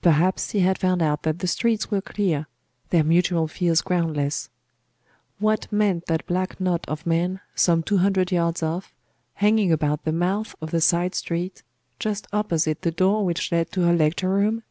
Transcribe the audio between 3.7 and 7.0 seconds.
groundless.... What meant that black knot